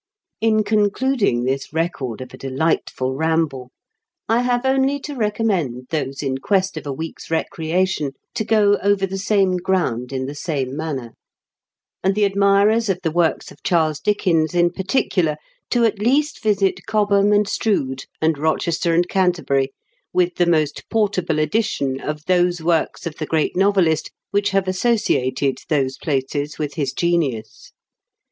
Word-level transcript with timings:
In 0.41 0.63
concluding 0.63 1.43
this 1.43 1.71
record 1.71 2.21
of 2.21 2.33
a 2.33 2.37
delightful 2.39 3.13
ramble, 3.13 3.69
I 4.27 4.41
have 4.41 4.65
only 4.65 4.99
to 5.01 5.13
recommend 5.13 5.89
those 5.91 6.23
in 6.23 6.39
quest 6.39 6.75
of 6.75 6.87
a 6.87 6.91
week's 6.91 7.29
recreation 7.29 8.13
to 8.33 8.43
go 8.43 8.79
over 8.81 9.05
the 9.05 9.19
same 9.19 9.57
ground 9.57 10.11
in 10.11 10.25
the 10.25 10.33
same 10.33 10.75
manner; 10.75 11.11
and 12.03 12.15
the 12.15 12.23
admirers 12.25 12.89
of 12.89 12.97
the 13.03 13.11
works 13.11 13.51
of 13.51 13.61
Charles 13.61 13.99
Dickens 13.99 14.55
in 14.55 14.71
particular 14.71 15.37
to 15.69 15.85
at 15.85 15.99
least 15.99 16.41
visit 16.41 16.87
Cobham 16.87 17.31
and 17.31 17.47
Strood, 17.47 18.05
and 18.19 18.35
Eochester 18.37 18.95
and 18.95 19.07
Canterbury, 19.07 19.71
with 20.11 20.33
the 20.37 20.47
most 20.47 20.81
portable 20.89 21.37
edition 21.37 21.99
of 22.01 22.25
those 22.25 22.59
works 22.59 23.05
of 23.05 23.17
the 23.17 23.27
great 23.27 23.55
novelist 23.55 24.09
which 24.31 24.49
have 24.49 24.67
associated 24.67 25.59
those 25.69 25.99
places 25.99 26.57
with 26.57 26.73
his 26.73 26.91
genius. 26.91 27.71